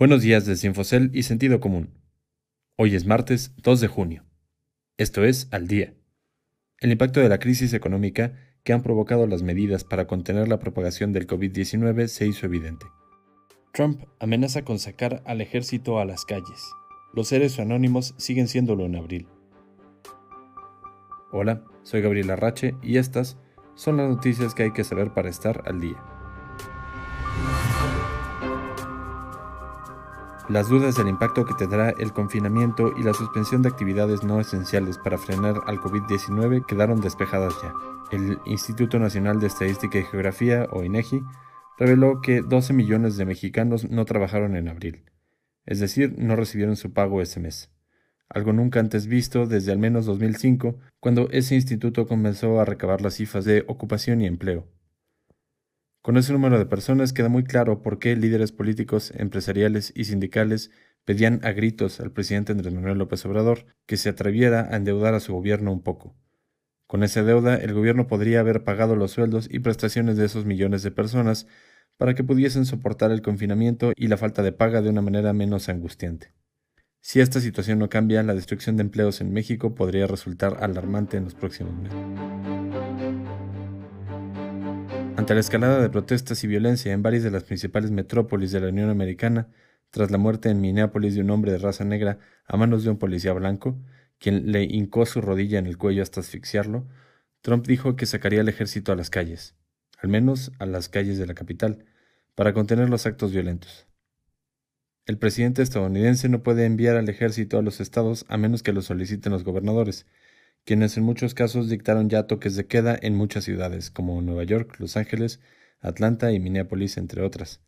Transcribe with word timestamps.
Buenos 0.00 0.22
días 0.22 0.46
desde 0.46 0.66
Infocel 0.66 1.10
y 1.12 1.24
Sentido 1.24 1.60
Común. 1.60 1.90
Hoy 2.76 2.94
es 2.94 3.04
martes 3.04 3.52
2 3.58 3.82
de 3.82 3.86
junio. 3.86 4.24
Esto 4.96 5.24
es 5.24 5.46
Al 5.50 5.68
Día. 5.68 5.92
El 6.78 6.90
impacto 6.90 7.20
de 7.20 7.28
la 7.28 7.38
crisis 7.38 7.74
económica 7.74 8.32
que 8.64 8.72
han 8.72 8.82
provocado 8.82 9.26
las 9.26 9.42
medidas 9.42 9.84
para 9.84 10.06
contener 10.06 10.48
la 10.48 10.58
propagación 10.58 11.12
del 11.12 11.26
COVID-19 11.26 12.06
se 12.06 12.26
hizo 12.26 12.46
evidente. 12.46 12.86
Trump 13.74 14.04
amenaza 14.20 14.64
con 14.64 14.78
sacar 14.78 15.22
al 15.26 15.42
ejército 15.42 15.98
a 15.98 16.06
las 16.06 16.24
calles. 16.24 16.72
Los 17.12 17.28
seres 17.28 17.60
anónimos 17.60 18.14
siguen 18.16 18.48
siéndolo 18.48 18.86
en 18.86 18.96
abril. 18.96 19.28
Hola, 21.30 21.62
soy 21.82 22.00
Gabriel 22.00 22.30
Arrache 22.30 22.74
y 22.82 22.96
estas 22.96 23.36
son 23.74 23.98
las 23.98 24.08
noticias 24.08 24.54
que 24.54 24.62
hay 24.62 24.72
que 24.72 24.82
saber 24.82 25.12
para 25.12 25.28
estar 25.28 25.62
al 25.66 25.78
día. 25.78 26.19
Las 30.50 30.68
dudas 30.68 30.96
del 30.96 31.06
impacto 31.06 31.44
que 31.44 31.54
tendrá 31.54 31.90
el 31.90 32.12
confinamiento 32.12 32.92
y 32.98 33.04
la 33.04 33.14
suspensión 33.14 33.62
de 33.62 33.68
actividades 33.68 34.24
no 34.24 34.40
esenciales 34.40 34.98
para 34.98 35.16
frenar 35.16 35.60
al 35.68 35.78
COVID-19 35.78 36.66
quedaron 36.66 37.00
despejadas 37.00 37.54
ya. 37.62 37.72
El 38.10 38.40
Instituto 38.46 38.98
Nacional 38.98 39.38
de 39.38 39.46
Estadística 39.46 40.00
y 40.00 40.02
Geografía, 40.02 40.66
o 40.72 40.82
INEGI, 40.82 41.22
reveló 41.78 42.20
que 42.20 42.42
12 42.42 42.72
millones 42.72 43.16
de 43.16 43.26
mexicanos 43.26 43.88
no 43.88 44.04
trabajaron 44.06 44.56
en 44.56 44.66
abril, 44.66 45.04
es 45.66 45.78
decir, 45.78 46.16
no 46.18 46.34
recibieron 46.34 46.74
su 46.74 46.92
pago 46.92 47.22
ese 47.22 47.38
mes. 47.38 47.70
Algo 48.28 48.52
nunca 48.52 48.80
antes 48.80 49.06
visto 49.06 49.46
desde 49.46 49.70
al 49.70 49.78
menos 49.78 50.04
2005, 50.04 50.80
cuando 50.98 51.30
ese 51.30 51.54
instituto 51.54 52.08
comenzó 52.08 52.60
a 52.60 52.64
recabar 52.64 53.02
las 53.02 53.14
cifras 53.14 53.44
de 53.44 53.64
ocupación 53.68 54.20
y 54.20 54.26
empleo. 54.26 54.66
Con 56.02 56.16
ese 56.16 56.32
número 56.32 56.58
de 56.58 56.64
personas 56.64 57.12
queda 57.12 57.28
muy 57.28 57.44
claro 57.44 57.82
por 57.82 57.98
qué 57.98 58.16
líderes 58.16 58.52
políticos, 58.52 59.12
empresariales 59.14 59.92
y 59.94 60.04
sindicales 60.04 60.70
pedían 61.04 61.40
a 61.44 61.52
gritos 61.52 62.00
al 62.00 62.10
presidente 62.10 62.52
Andrés 62.52 62.72
Manuel 62.72 62.96
López 62.96 63.24
Obrador 63.26 63.66
que 63.84 63.98
se 63.98 64.08
atreviera 64.08 64.68
a 64.70 64.76
endeudar 64.76 65.12
a 65.12 65.20
su 65.20 65.34
gobierno 65.34 65.72
un 65.72 65.82
poco. 65.82 66.16
Con 66.86 67.02
esa 67.04 67.22
deuda, 67.22 67.56
el 67.56 67.74
gobierno 67.74 68.06
podría 68.06 68.40
haber 68.40 68.64
pagado 68.64 68.96
los 68.96 69.12
sueldos 69.12 69.46
y 69.50 69.58
prestaciones 69.58 70.16
de 70.16 70.24
esos 70.24 70.46
millones 70.46 70.82
de 70.82 70.90
personas 70.90 71.46
para 71.98 72.14
que 72.14 72.24
pudiesen 72.24 72.64
soportar 72.64 73.10
el 73.10 73.20
confinamiento 73.20 73.92
y 73.94 74.08
la 74.08 74.16
falta 74.16 74.42
de 74.42 74.52
paga 74.52 74.80
de 74.80 74.88
una 74.88 75.02
manera 75.02 75.34
menos 75.34 75.68
angustiante. 75.68 76.32
Si 77.02 77.20
esta 77.20 77.40
situación 77.40 77.78
no 77.78 77.90
cambia, 77.90 78.22
la 78.22 78.34
destrucción 78.34 78.76
de 78.76 78.82
empleos 78.82 79.20
en 79.20 79.32
México 79.32 79.74
podría 79.74 80.06
resultar 80.06 80.64
alarmante 80.64 81.18
en 81.18 81.24
los 81.24 81.34
próximos 81.34 81.74
meses. 81.74 82.59
Ante 85.30 85.36
la 85.36 85.40
escalada 85.42 85.80
de 85.80 85.90
protestas 85.90 86.42
y 86.42 86.48
violencia 86.48 86.92
en 86.92 87.04
varias 87.04 87.22
de 87.22 87.30
las 87.30 87.44
principales 87.44 87.92
metrópolis 87.92 88.50
de 88.50 88.58
la 88.58 88.66
Unión 88.66 88.90
Americana, 88.90 89.46
tras 89.90 90.10
la 90.10 90.18
muerte 90.18 90.48
en 90.48 90.60
Minneapolis 90.60 91.14
de 91.14 91.20
un 91.20 91.30
hombre 91.30 91.52
de 91.52 91.58
raza 91.58 91.84
negra 91.84 92.18
a 92.46 92.56
manos 92.56 92.82
de 92.82 92.90
un 92.90 92.98
policía 92.98 93.32
blanco, 93.32 93.80
quien 94.18 94.50
le 94.50 94.64
hincó 94.64 95.06
su 95.06 95.20
rodilla 95.20 95.60
en 95.60 95.68
el 95.68 95.78
cuello 95.78 96.02
hasta 96.02 96.18
asfixiarlo, 96.18 96.88
Trump 97.42 97.64
dijo 97.64 97.94
que 97.94 98.06
sacaría 98.06 98.40
al 98.40 98.48
ejército 98.48 98.90
a 98.90 98.96
las 98.96 99.08
calles, 99.08 99.54
al 99.98 100.08
menos 100.08 100.50
a 100.58 100.66
las 100.66 100.88
calles 100.88 101.16
de 101.16 101.28
la 101.28 101.34
capital, 101.34 101.84
para 102.34 102.52
contener 102.52 102.88
los 102.88 103.06
actos 103.06 103.30
violentos. 103.30 103.86
El 105.06 105.16
presidente 105.16 105.62
estadounidense 105.62 106.28
no 106.28 106.42
puede 106.42 106.66
enviar 106.66 106.96
al 106.96 107.08
ejército 107.08 107.56
a 107.56 107.62
los 107.62 107.80
estados 107.80 108.26
a 108.26 108.36
menos 108.36 108.64
que 108.64 108.72
lo 108.72 108.82
soliciten 108.82 109.30
los 109.30 109.44
gobernadores, 109.44 110.06
quienes 110.64 110.96
en 110.96 111.04
muchos 111.04 111.34
casos 111.34 111.68
dictaron 111.68 112.08
ya 112.08 112.26
toques 112.26 112.56
de 112.56 112.66
queda 112.66 112.98
en 113.00 113.14
muchas 113.14 113.44
ciudades, 113.44 113.90
como 113.90 114.20
Nueva 114.22 114.44
York, 114.44 114.76
Los 114.78 114.96
Ángeles, 114.96 115.40
Atlanta 115.80 116.32
y 116.32 116.40
Minneapolis, 116.40 116.96
entre 116.96 117.22
otras. 117.22 117.60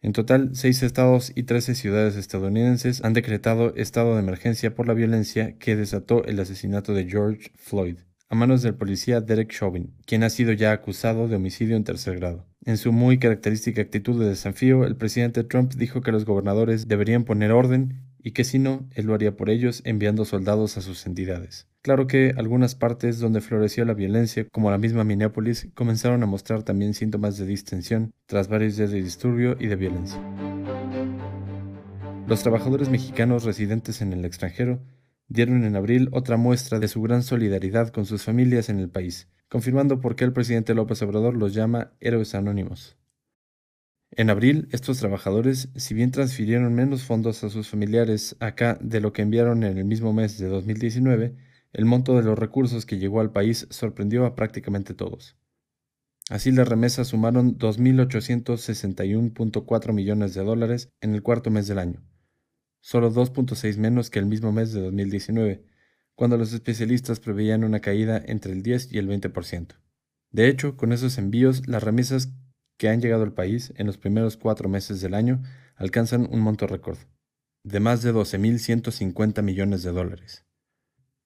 En 0.00 0.12
total, 0.12 0.50
seis 0.54 0.82
estados 0.82 1.32
y 1.34 1.44
trece 1.44 1.74
ciudades 1.74 2.16
estadounidenses 2.16 3.02
han 3.02 3.14
decretado 3.14 3.74
estado 3.74 4.14
de 4.14 4.20
emergencia 4.20 4.74
por 4.74 4.86
la 4.86 4.92
violencia 4.92 5.56
que 5.58 5.76
desató 5.76 6.24
el 6.24 6.38
asesinato 6.40 6.92
de 6.92 7.08
George 7.08 7.52
Floyd, 7.56 7.96
a 8.28 8.34
manos 8.34 8.60
del 8.60 8.74
policía 8.74 9.22
Derek 9.22 9.50
Chauvin, 9.50 9.94
quien 10.04 10.22
ha 10.22 10.28
sido 10.28 10.52
ya 10.52 10.72
acusado 10.72 11.26
de 11.26 11.36
homicidio 11.36 11.76
en 11.76 11.84
tercer 11.84 12.18
grado. 12.18 12.46
En 12.66 12.76
su 12.76 12.92
muy 12.92 13.18
característica 13.18 13.80
actitud 13.80 14.20
de 14.20 14.28
desafío, 14.28 14.84
el 14.84 14.96
presidente 14.96 15.44
Trump 15.44 15.72
dijo 15.74 16.02
que 16.02 16.12
los 16.12 16.26
gobernadores 16.26 16.86
deberían 16.86 17.24
poner 17.24 17.52
orden 17.52 18.02
y 18.24 18.32
que 18.32 18.42
si 18.42 18.58
no, 18.58 18.88
él 18.94 19.04
lo 19.06 19.14
haría 19.14 19.36
por 19.36 19.50
ellos 19.50 19.82
enviando 19.84 20.24
soldados 20.24 20.78
a 20.78 20.80
sus 20.80 21.04
entidades. 21.04 21.68
Claro 21.82 22.06
que 22.06 22.32
algunas 22.38 22.74
partes 22.74 23.18
donde 23.20 23.42
floreció 23.42 23.84
la 23.84 23.92
violencia, 23.92 24.46
como 24.50 24.70
la 24.70 24.78
misma 24.78 25.04
Minneapolis, 25.04 25.68
comenzaron 25.74 26.22
a 26.22 26.26
mostrar 26.26 26.62
también 26.62 26.94
síntomas 26.94 27.36
de 27.36 27.44
distensión 27.44 28.14
tras 28.24 28.48
varios 28.48 28.78
días 28.78 28.90
de 28.90 29.02
disturbio 29.02 29.56
y 29.60 29.66
de 29.66 29.76
violencia. 29.76 30.18
Los 32.26 32.42
trabajadores 32.42 32.88
mexicanos 32.88 33.44
residentes 33.44 34.00
en 34.00 34.14
el 34.14 34.24
extranjero 34.24 34.80
dieron 35.28 35.62
en 35.62 35.76
abril 35.76 36.08
otra 36.12 36.38
muestra 36.38 36.78
de 36.78 36.88
su 36.88 37.02
gran 37.02 37.22
solidaridad 37.22 37.90
con 37.90 38.06
sus 38.06 38.22
familias 38.24 38.70
en 38.70 38.80
el 38.80 38.88
país, 38.88 39.28
confirmando 39.50 40.00
por 40.00 40.16
qué 40.16 40.24
el 40.24 40.32
presidente 40.32 40.72
López 40.72 41.02
Obrador 41.02 41.36
los 41.36 41.52
llama 41.52 41.92
héroes 42.00 42.34
anónimos. 42.34 42.96
En 44.16 44.30
abril, 44.30 44.68
estos 44.70 45.00
trabajadores, 45.00 45.70
si 45.74 45.92
bien 45.92 46.12
transfirieron 46.12 46.72
menos 46.72 47.02
fondos 47.02 47.42
a 47.42 47.50
sus 47.50 47.68
familiares 47.68 48.36
acá 48.38 48.78
de 48.80 49.00
lo 49.00 49.12
que 49.12 49.22
enviaron 49.22 49.64
en 49.64 49.76
el 49.76 49.84
mismo 49.84 50.12
mes 50.12 50.38
de 50.38 50.46
2019, 50.46 51.34
el 51.72 51.84
monto 51.84 52.16
de 52.16 52.22
los 52.22 52.38
recursos 52.38 52.86
que 52.86 52.98
llegó 52.98 53.20
al 53.20 53.32
país 53.32 53.66
sorprendió 53.70 54.24
a 54.24 54.36
prácticamente 54.36 54.94
todos. 54.94 55.36
Así 56.30 56.52
las 56.52 56.68
remesas 56.68 57.08
sumaron 57.08 57.58
2.861.4 57.58 59.92
millones 59.92 60.34
de 60.34 60.44
dólares 60.44 60.90
en 61.00 61.16
el 61.16 61.24
cuarto 61.24 61.50
mes 61.50 61.66
del 61.66 61.80
año, 61.80 62.00
solo 62.80 63.12
2.6 63.12 63.78
menos 63.78 64.10
que 64.10 64.20
el 64.20 64.26
mismo 64.26 64.52
mes 64.52 64.72
de 64.72 64.80
2019, 64.80 65.64
cuando 66.14 66.36
los 66.36 66.52
especialistas 66.52 67.18
preveían 67.18 67.64
una 67.64 67.80
caída 67.80 68.22
entre 68.24 68.52
el 68.52 68.62
10 68.62 68.92
y 68.92 68.98
el 68.98 69.08
20%. 69.08 69.74
De 70.30 70.46
hecho, 70.46 70.76
con 70.76 70.92
esos 70.92 71.18
envíos, 71.18 71.66
las 71.66 71.82
remesas 71.82 72.32
que 72.76 72.88
han 72.88 73.00
llegado 73.00 73.22
al 73.22 73.32
país 73.32 73.72
en 73.76 73.86
los 73.86 73.98
primeros 73.98 74.36
cuatro 74.36 74.68
meses 74.68 75.00
del 75.00 75.14
año 75.14 75.42
alcanzan 75.76 76.28
un 76.30 76.40
monto 76.40 76.66
récord, 76.66 76.98
de 77.62 77.80
más 77.80 78.02
de 78.02 78.12
12.150 78.12 79.42
millones 79.42 79.82
de 79.82 79.92
dólares. 79.92 80.44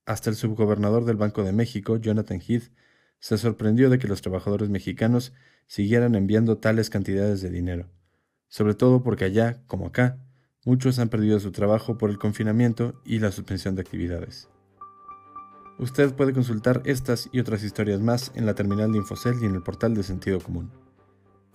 Hasta 0.07 0.31
el 0.31 0.37
subgobernador 0.37 1.05
del 1.05 1.17
Banco 1.17 1.45
de 1.45 1.53
México, 1.53 1.97
Jonathan 1.97 2.41
Heath, 2.41 2.73
se 3.19 3.37
sorprendió 3.37 3.91
de 3.91 3.99
que 3.99 4.09
los 4.09 4.23
trabajadores 4.23 4.69
mexicanos 4.71 5.33
siguieran 5.67 6.15
enviando 6.15 6.59
tales 6.59 6.89
cantidades 6.89 7.43
de 7.43 7.51
dinero, 7.51 7.91
sobre 8.49 8.75
todo 8.75 9.03
porque 9.03 9.25
allá, 9.25 9.63
como 9.67 9.87
acá, 9.87 10.19
muchos 10.65 10.99
han 10.99 11.09
perdido 11.09 11.41
su 11.41 11.53
trabajo 11.53 11.99
por 11.99 12.11
el 12.11 12.19
confinamiento 12.19 13.01
y 13.05 13.19
la 13.19 13.33
suspensión 13.33 13.75
de 13.75 13.83
actividades. 13.83 14.49
Usted 15.79 16.15
puede 16.15 16.33
consultar 16.33 16.83
estas 16.87 17.29
y 17.33 17.41
otras 17.41 17.63
historias 17.63 18.01
más 18.01 18.33
en 18.35 18.47
la 18.47 18.55
terminal 18.55 18.91
de 18.91 18.99
Infocel 18.99 19.37
y 19.41 19.47
en 19.47 19.55
el 19.55 19.63
portal 19.63 19.95
de 19.95 20.03
Sentido 20.03 20.41
Común. 20.41 20.73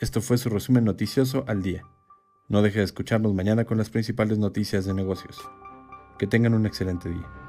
Esto 0.03 0.19
fue 0.19 0.37
su 0.37 0.49
resumen 0.49 0.83
noticioso 0.83 1.45
al 1.47 1.63
día. 1.63 1.85
No 2.49 2.61
deje 2.61 2.79
de 2.79 2.83
escucharnos 2.83 3.33
mañana 3.33 3.63
con 3.63 3.77
las 3.77 3.89
principales 3.89 4.37
noticias 4.37 4.83
de 4.83 4.93
negocios. 4.93 5.37
Que 6.19 6.27
tengan 6.27 6.53
un 6.53 6.65
excelente 6.65 7.07
día. 7.07 7.42